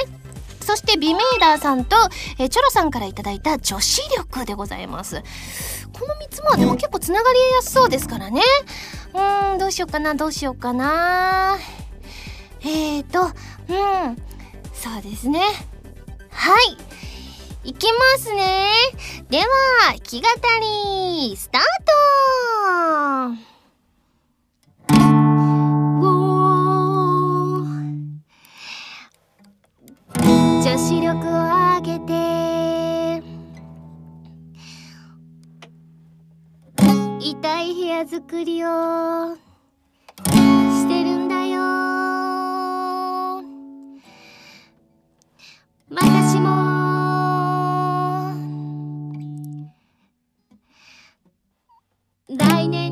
[0.61, 1.97] そしてビメイダーさんと、
[2.39, 5.23] え、チョロさんからいただいた女子力でございます。
[5.93, 8.43] この3つもでも結構つながりやすそうですからね。
[9.15, 11.59] うーん、どうしようかな、どうしようかな。
[12.63, 13.31] えーと、うん、
[14.73, 15.41] そうですね。
[16.31, 16.77] はい。
[17.63, 18.73] いきますね。
[19.29, 19.45] では、
[19.89, 20.29] 弾き語
[20.61, 23.51] り、スタート
[30.63, 31.31] 女子力を
[31.77, 32.60] 上げて
[37.23, 39.37] 痛い部屋作りを
[40.25, 41.61] してるんだよ。
[45.91, 46.49] 私も。
[52.39, 52.90] 来年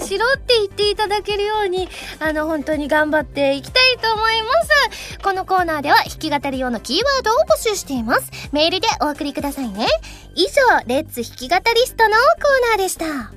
[0.00, 1.88] しろって言っていただけるように、
[2.20, 5.18] あの、本当に頑張っていきたいと思います。
[5.22, 8.30] このコーナーでは弾き語り用のキーワードを募集しています。
[8.52, 9.86] メールでお送りくださいね。
[10.34, 13.32] 以上、レッツ弾き語りストのコーナーでした。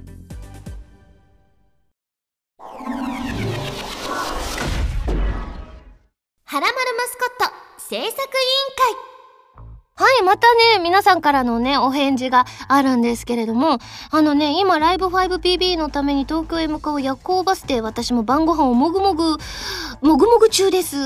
[6.48, 9.14] はらまるマスコット制作委員会
[9.98, 10.46] はい、また
[10.78, 13.80] ね、皆さんからのね、お返事があるんですけれども、
[14.12, 19.38] あのね、今、ライブ 5PB のために東京へ向かう夜行バスで、私も晩ご飯をもぐもぐ、
[20.02, 20.98] もぐもぐ中です。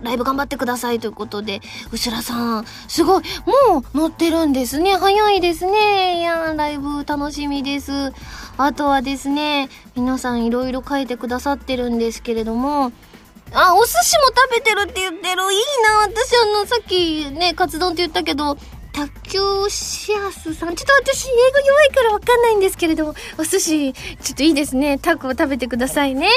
[0.00, 1.60] ライブ頑張ってくださいということで、
[1.92, 3.22] 後らさん、すごい、
[3.70, 4.96] もう乗ってるんですね。
[4.96, 6.18] 早いですね。
[6.18, 8.12] いやライブ楽しみです。
[8.58, 12.90] あとはですね、皆さんいろいろ書いてくださってるんですけれども、
[13.52, 15.52] あ、お寿司も食べてるって言ってる。
[15.52, 15.98] いいな。
[15.98, 18.56] 私あの、さっきね、カツ丼って言ったけど、
[18.96, 20.74] 卓球シアスさん。
[20.74, 24.96] ちょっと私、英語弱いからわかんないんですけれども、お寿司、ちょっといいですね。
[24.96, 26.30] タコを食べてくださいね。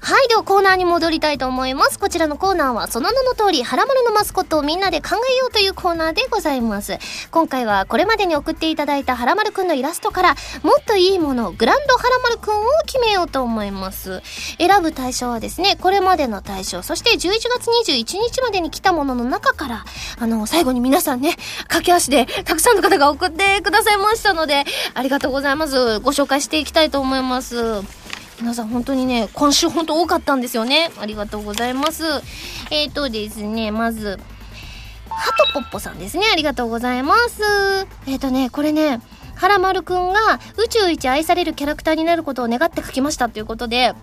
[0.00, 1.98] はい、ではコーナーに戻りたいと思います。
[1.98, 6.98] こちらのコーナーは、その名の通り、ハラマルのマスコットをみんなで考えようというコーナーでございます。
[7.30, 14.22] 今回は、これまでに送っていただいたハラマルくんのイラストから、もっといいもの、グランドハラマルくんを決めようと思います。
[14.56, 17.18] 選ぶ対象はですね、これまでの対象、そして11
[17.60, 19.84] 月21日までに来たものの中から、
[20.18, 21.36] あの、最後に皆さんね、
[21.68, 24.64] 駆け足で、たくさんの方が送ってくださいましたので、
[24.94, 26.00] ありがとうございます。
[26.00, 27.82] ご紹介していきたいと思います。
[28.40, 30.90] 皆さん本当にね、今週本当多かったんですよね。
[30.98, 32.04] ありがとうございます。
[32.70, 34.18] えっ、ー、とですね、まず、
[35.08, 36.26] ハトポッポさんですね。
[36.30, 37.42] ありがとうございます。
[38.06, 39.00] えっ、ー、とね、これね、
[39.34, 43.94] はらまるくんが宇宙一愛されるキャラクターになることを願って書きましたということで、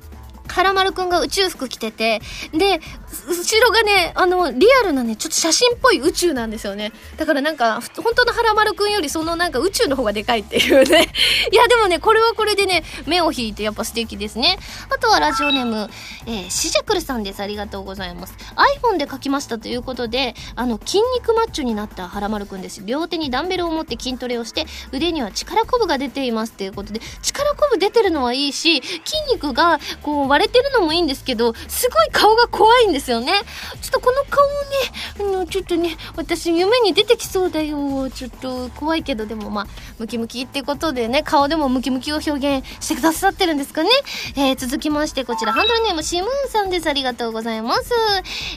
[0.48, 2.80] はらまるくんが宇宙服着てて、で、
[3.28, 6.92] 後ろがね、あの、リアルなね、ちょっと写真っぽい宇宙なんですよね。
[7.18, 11.12] だからなんか、本当のはらまるくんよりそのなんか宇宙の方がでかいっていうね。
[11.52, 14.58] いや、でもね、これはこれでね、目を引いてやっぱ素敵ですね。
[14.90, 15.90] あとはラジオネーム、
[16.26, 17.42] えー、シジャクルさんです。
[17.42, 18.36] ありがとうございます。
[18.82, 22.82] iPhone で書きましたということで、あの、筋肉マッチョになったはらまるくんです。
[22.86, 33.34] 両手にダンベルを持って筋トレをして、腕には力こぶが出ていますということで、力こぶ出てるのはいいし、筋肉がこう割れてるのもいいんですけど、すごい顔が怖いんですですよね。
[33.82, 38.10] ちょっとこの顔ね、あの、ちょっとね、私夢に出てきそうだよ。
[38.10, 39.68] ちょっと怖いけど、でもまあ、
[40.00, 43.90] ムキムキってことでね、顔でもムキムキを表現してくださってるんですかね。
[44.38, 46.88] えー、続きまして、こちら、ハンドルネームシムーンさんです。
[46.88, 47.92] ありがとうございます。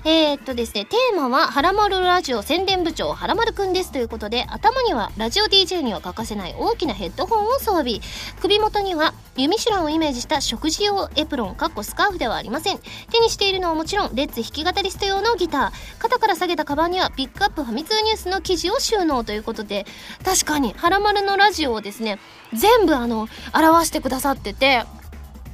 [0.05, 3.91] えー、っとですね、テーマは、はらまるラジオ宣伝部長、はらまるくんです。
[3.91, 8.01] ということで、頭には、ラジオ DJ には欠かせない大きなヘッドホンを装備。
[8.41, 12.79] 首元には、弓手段をイメージした食事用エプロン、かっこスカーフではありません。
[13.11, 15.99] 手にしているのはもちろん、レッツ弾き語りスト用のギター。
[15.99, 19.87] 肩から下げたカバンには、ピックアップファミ通ニュースの記事を収納ということで、
[20.25, 22.19] 確かに、はらまるのラジオをですね、
[22.53, 24.85] 全部あの、表してくださってて、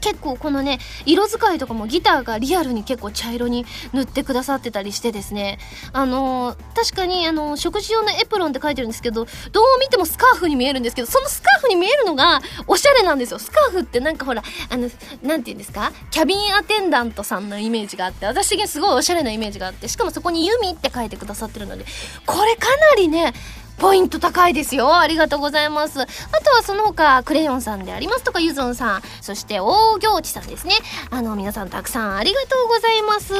[0.02, 5.58] 結構このね色使いとかもギターがリアルに結構茶色に塗ってくださってたりしてですね。
[5.94, 13.38] あのー、確かにあのー、食事用のエプロンって書いてるんですけどどう見てもスカーフに見えるんですけどそのスカーフに見えるのがおしゃれなんですよ。
[13.38, 14.90] スカーフってなんかほらあの
[15.22, 15.92] なんて言うんですか？
[16.10, 21.84] キャビンアテンダントさんのイメージがあって私的にすごいおしゃれなイメージがあってしかもそこに「ユミ」って書いてくださってるので
[22.26, 23.32] これかなりね
[23.78, 24.98] ポイント高いですよ。
[24.98, 26.00] ありがとうございます。
[26.00, 30.74] あとはその他、クレヨンさんでありますとか、ゆずんさん、そして大行地さんですね。
[31.10, 33.34] あの、皆さんたくさんありがとうございます。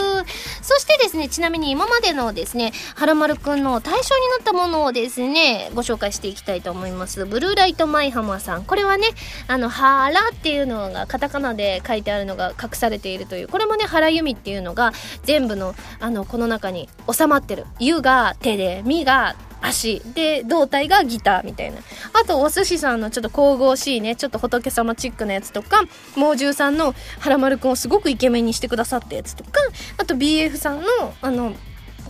[0.63, 7.25] そしてですね、ちなみに今までのですね、はらまるくんの対象になったものをですね、ご紹介していきたいと思います。
[7.25, 8.65] ブルーライトマイハマさん。
[8.65, 9.09] これはね、
[9.49, 14.93] あの、はらっていうのがカタカナで書いてあるのが隠されているという、これもね、原由美っていうのが
[15.23, 17.67] 全部の、あの、この中に収まってる。
[17.79, 20.03] ゆが手で、みが足。
[20.15, 21.79] で胴体がギターみたいな。
[22.13, 25.83] あとお寿司さんのちょっと神々しいねちょっと仏様チックなやつとか
[26.17, 29.51] 猛獣さんの原丸くんをすごくイケメンにしてくださったやつとか
[29.99, 30.87] あと BF さんの
[31.21, 31.55] あの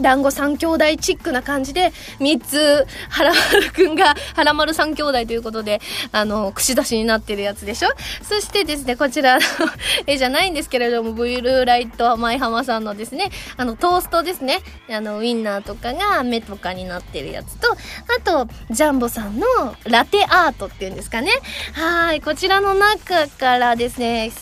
[0.00, 5.80] 団子三兄弟チックな感じで、三つ、はらまるくんが、はらまる三兄弟ということで、
[6.12, 7.88] あの、串出しになってるやつでしょ？
[8.22, 9.40] そしてですね、こちらの
[10.06, 14.60] 絵じゃないんですけれども、ブルーライト舞浜さんのですね、あの、トーストですね。
[14.90, 17.76] あの、ウインナーとかが目とかになってるやつと、あ
[18.22, 19.46] と、ジャンボさんの
[19.84, 21.30] ラテアートっていうんですかね。
[21.74, 24.32] はい、こちらの中からですね、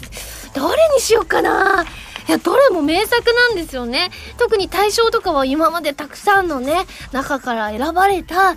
[0.55, 1.85] どれにしようかな
[2.29, 4.11] いやどれも名作なんですよね。
[4.39, 8.55] 特に大賞とかは今までたくさんのね中から選ばれたあ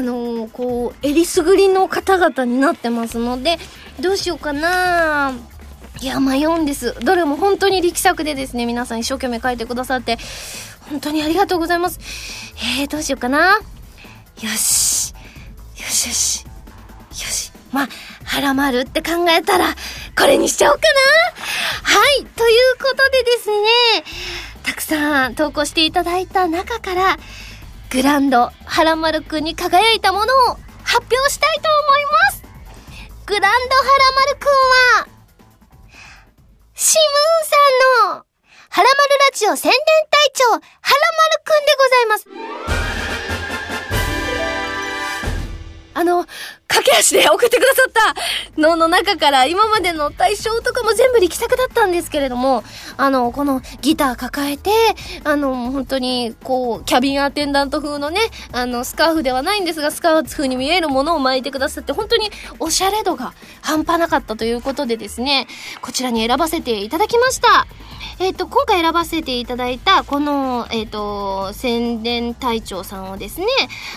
[0.00, 3.58] のー、こうえりすぐりの方々になってますので
[4.00, 5.32] どうしようかな。
[6.00, 6.94] いや迷うんです。
[7.00, 10.18] どれも本当に力作でですね皆さん一生懸命書いてくださって
[10.90, 12.00] 本当にありがとうございます。
[12.80, 13.60] えー、どうしようかな。
[14.42, 15.12] よし。
[15.12, 16.44] よしよし。
[16.44, 16.50] よ
[17.12, 17.52] し。
[17.72, 17.88] まあ
[18.24, 19.66] はらまるって考えたら
[20.18, 20.88] これにしちゃおうかな。
[21.94, 22.26] はい。
[22.26, 23.68] ということでですね、
[24.64, 27.16] たくさん投稿していただいた中から、
[27.88, 32.42] グランド、はらまるくんに輝いたものを発表したいと思います。
[33.26, 35.06] グランドはらまるくんは、
[36.74, 37.54] シムーンさ
[38.08, 38.90] んの、はらまる
[39.30, 39.80] ラジオ宣伝
[40.10, 42.26] 隊長、はらまるくんでございます。
[45.96, 46.26] あの、
[46.66, 47.92] 駆け足で送ってくださっ
[48.56, 52.64] たのの中から今までの対象とかも全部力作だったんですけれども、
[52.96, 54.70] あの、このギター抱えて、
[55.24, 58.20] あの、本当に、こう、キャビンアテンダント風のね、
[58.52, 65.46] あの、スカーフではないんですが、スカーフ風に見えるものを巻いてくださって、本当におしゃれ度が半端なかったということでですね、
[65.82, 67.66] こちらに選ばせていただきました。
[68.18, 73.46] えっ、ー、と、今回選ばせていただいた、この、えっ、ー、と、宣伝隊長さんをですね、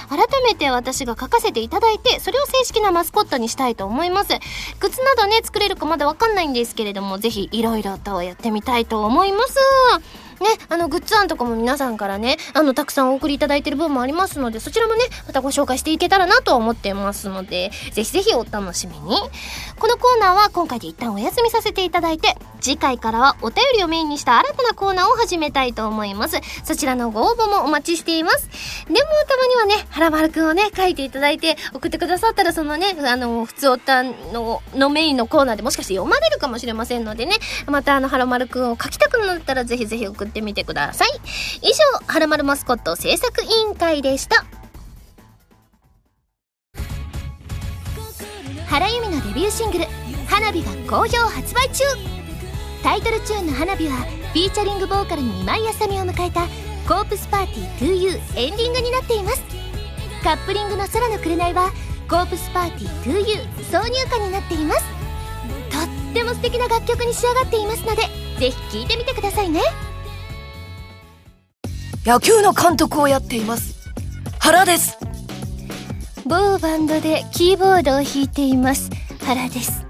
[0.09, 4.33] 改めて私が書かせていただいて、それを正式なマスコットにしたいと思います。
[4.79, 9.55] 靴などね、作れるかまだわかんないんですけれども、ぜひ、いろいろとやってみたいと思います。
[10.39, 19.17] ね、あの、グッズ案とかも皆さんからね、あの、たくさんお送りいただいてる分もありますので、そちらもね、またご紹介していけたらなと思ってますので、ぜひぜひお楽しみに。
[19.79, 26.37] このコーナーは今回で一旦お休みさせていただいて、次回からはお便りをメインにした新たなコーナーを始めたいと思います。
[26.63, 28.49] そちらのご応募もお待ちしています。
[28.85, 37.37] でも、たまにはね、はらまるくんをね、書いていただいて、送ってくださったら、そのね、あの、普通おたの、のメインのコーナーでもしかして読まれるかもしれませんのでね、
[37.67, 41.09] またあの、はらまるくんを書きたくなったら、ぜひぜひ送ってみてください。
[41.61, 44.45] 以上、はらまるマスコット制作委員会でした。
[48.67, 49.85] 原由美のデビューシングル
[50.27, 51.83] 「花火」が好評発売中
[52.83, 53.95] タイトルチューンの「花火」は
[54.33, 56.47] フィーチャリングボーカルに今井あさみを迎えた
[56.87, 59.43] 「コープスパーティー 2U」エンディングになっています。
[60.23, 61.71] カップリングの「空の紅」は
[62.09, 64.81] 「コープスパーティー 2U」挿入歌になっています。
[65.71, 68.03] とっても素敵な楽曲に仕上がっていますので
[68.39, 69.61] ぜひ聴いてみてくださいね。
[72.05, 73.75] 野球の監督をやっています。
[74.39, 74.97] 原です。
[76.25, 78.89] 某バンドでキーボードを弾いています
[79.25, 79.85] 原です。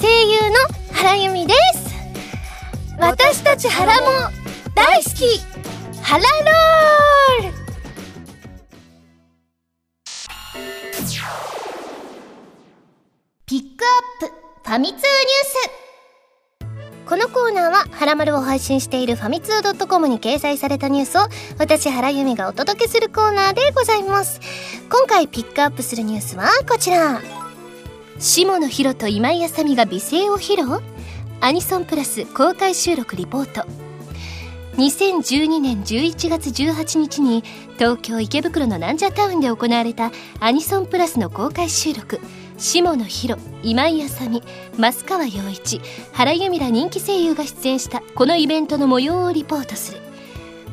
[0.00, 0.56] 声優の
[0.92, 1.81] 原由美です
[3.02, 4.06] 私たち原も
[4.76, 5.40] 大好き
[6.02, 7.54] ハラロール
[13.44, 13.84] ピック
[14.20, 15.04] アップファミ通ニュース
[17.04, 21.22] このコーナーは、はらまるを配信しているファミツー .com に掲載されたニュースを、
[21.58, 24.40] 私、原由美がお届けするコーナーでございます。
[24.88, 27.20] 今回ピックアップするニュースはこちら。
[28.18, 30.91] 下野紘と今井あさみが美声を披露？
[31.44, 33.66] アニソンプラス公開収録リポート。
[34.76, 37.42] 2012年11月18日に
[37.78, 42.20] 東京池袋のナンジャタウンで行われたアニソンプラスの公開収録
[42.58, 44.40] 下野紘今井あさみ
[44.78, 45.80] 増川陽一
[46.12, 50.11] 原由美ら人気声優が出演したこのイベントの模様をリポートする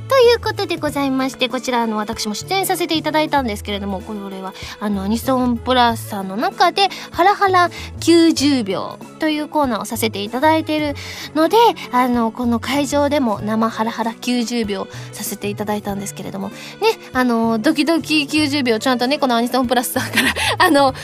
[0.09, 10.95] ということでございましてこちらの私も出演させていただいたんですけれどもこれはあのアニソンプラスさんの中で「ハラハラ90秒」というコーナーをさせていただいている
[11.35, 11.57] ので
[11.91, 16.55] あのこの会場でも生ハラハラ90秒させていただいたんですけれどもね
[17.13, 20.95] あのドキドキ90秒ちゃんとねこのアニソンプラスさんから あの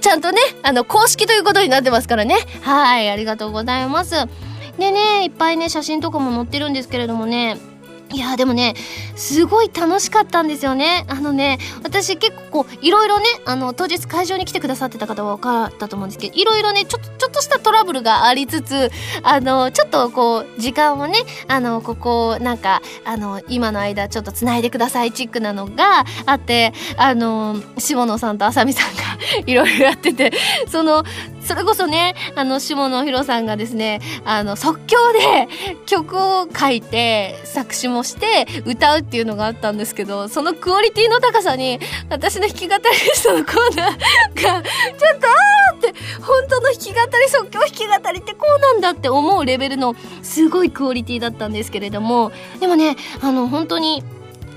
[0.00, 2.36] ちゃんとねあの公式ということになってますからね。
[2.60, 4.14] はいありがとうございます。
[4.78, 7.56] でねいっぱいね写真とかも載ってるんですけれどもね
[8.12, 8.74] いやでもね
[9.16, 11.04] すごい楽しかったんですよね。
[11.08, 18.90] あのね私結構こういろいろねあの当日会場に来てくださってた方は分かったと思うんですけどいろいろねちょっとちょっとしたトラブルがありつつ
[19.22, 29.02] あのちょっとこう時間をねあのここなんかあの今の間ちょっとつないでくださいチックなのがあってあの下野さんとあさみさんが
[29.46, 30.32] いろいろやってて
[30.68, 31.04] その
[31.44, 35.48] それこそねあの下野紘さんがですねあの即興で
[35.86, 41.80] 曲を書いて作詞もして歌うっていうのがあったんですけどそのクオリティの高さに
[42.10, 42.82] 私の弾き語り
[43.14, 54.02] ストのコーナーがちょっとあーって本当の弾き語り即興弾き語りってこうなんだって思うレベルのすごいクオリティだったんですけれどもでもねあの本当に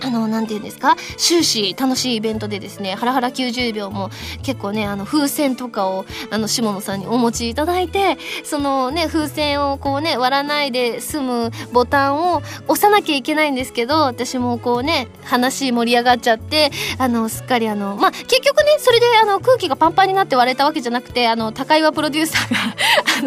[0.02, 0.96] あの、なんて言うんですか？
[1.18, 4.10] 終始楽しいイベントでですね、ハラハラ90秒も
[4.44, 22.60] 結構ね、あの、風船とかを、あの、下野さんにお持ちいただいて、そのね、風船をこうね、割らないで済むボタンを押さなきゃいけないんですけど、私もこうね、話盛り上がっちゃって、あの、すっかりあの、まあ、結局ね、それであの、空気がパンパンになって割れたわけじゃなくて、あの、高岩プロデューサーが
[23.20, 23.22] あ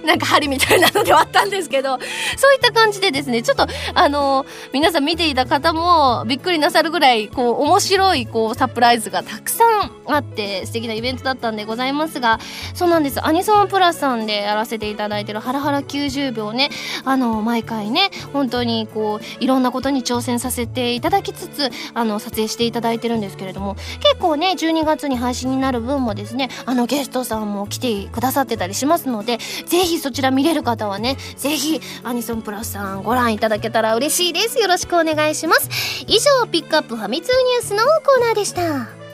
[0.00, 1.98] の、なんか針みたいなので割ったんですけど、
[2.36, 12.38] そういった感じでですね、ちょっと、あの、皆さん見ていた方もびっくりなさるぐらいこう面白いこうサプライズがたくさんあって素敵なイベントだったんでございますが
[12.74, 13.24] そうなんです。
[13.24, 16.70] アニソンプラスさんでやらせていただいてる「ハラハラ90秒ね」
[17.04, 34.58] あの毎回ね本当にこういろんなことに挑戦させていただきつつあの撮影していただいてるんですけれども結構ね12月に配信になる分もですねあのゲストさんも来てくださってたりしますのでぜひそちら見れる方はねぜひアニソンプラスさんご覧いただけたら嬉しいです。
[34.58, 35.97] よろしくお願いします。
[36.06, 39.07] 以上ピックアップファミ通ニュースのコーナーでした。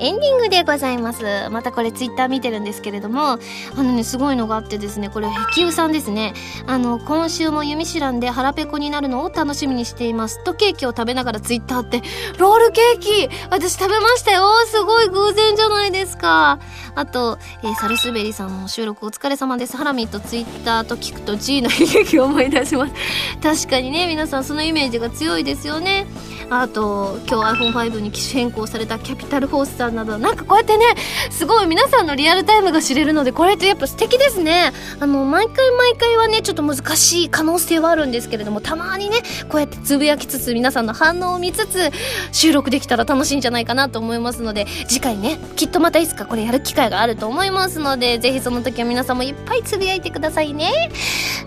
[0.00, 1.48] エンディングでございます。
[1.50, 3.38] またこれツイッター見てるんですけれどもあ
[3.76, 6.34] のねすごいのがあってですねこれ石油さんですね。
[6.66, 10.42] あの今週も弓シランで腹ペコになるのを楽しみにしています。
[10.44, 12.02] とケーキを食べながらツイッターって
[12.38, 14.48] ロールケーキ私食べましたよ。
[14.66, 16.58] すごい偶然じゃないですか。
[16.94, 19.76] あと、えー、サルスベリさんの収録お疲れ様です。
[19.76, 22.94] ハラミとツイッターと聞くと G の悲劇を思い出します。
[23.42, 26.06] 確かにね皆さんそのイメージが強いですよね。
[26.50, 30.84] あと今日 iPhone5 に機種変更されたキャピタルフォースさんなどなんかこうやってね
[31.30, 34.72] すごい皆さんのリアルタイムが知れるのでこれってやっぱ素敵ですね。
[35.00, 39.18] あの毎回毎回はねちょっと難しい可能性はあるんですけれどもたまにね
[39.48, 41.90] こうやってつぶやきつつ皆さんの反応を見つつ
[42.32, 50.90] 収録できたら楽しいんじゃないかなと思いますので次回ねきっとまたいつかこれやる機会があると思いますのでぜひその時は皆さんもいっぱいつぶやいてくださいね。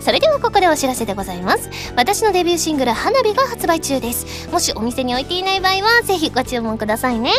[0.00, 1.70] それではここでお知らせでございます。
[1.96, 4.48] 私のデビューシングル「花火」が発売中です。
[4.50, 7.30] もしお店に置いていない場合はぜひご注文くださいね。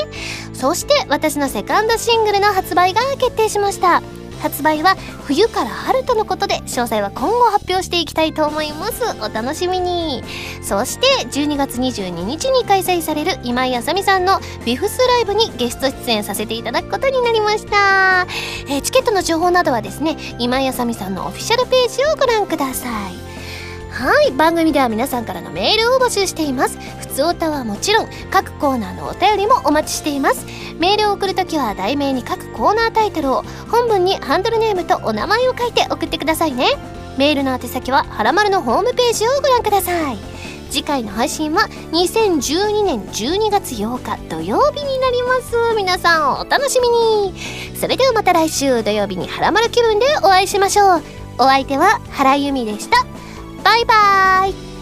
[0.53, 4.01] そして私のセカンドシングルの発売が決定しました。
[4.43, 9.01] 発売は冬から春とのことで詳細は今後発表していきたいと思います。
[9.21, 10.21] お楽しみに。
[10.61, 18.27] そして12月22日に開催される今井あさみさんのビフスライブにゲスト出演させていただくことになりました、
[18.67, 23.32] えー、チケットの情報などはですね今井あさみさんのオフィシャルページをご覧ください。
[23.93, 26.79] はい番組では皆さんからのメールを募集しています。
[26.99, 30.47] 普通歌はもちろん各コーナーのお便りもお待ちしています。
[30.79, 36.65] メールを送るときは題名に各コーナータイトルを本文にハンドルネームとお名前を書いて送ってくださいね。
[37.19, 40.17] メールの宛先ははらまるのホームページをご覧ください。
[40.71, 45.55] 次回の配信は2012年12月8日土曜日になります。
[45.77, 47.33] 皆さんお楽しみに。
[47.77, 51.03] それではまた来週土曜日にはらまる気分でお会いしましょう。
[51.37, 53.12] お相手は原由美でした。
[53.63, 54.72] バイバイ。